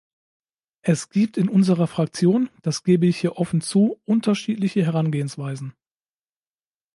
[0.81, 5.75] Es gibt in unserer Fraktion das gebe ich hier offen zu unterschiedliche Herangehensweisen.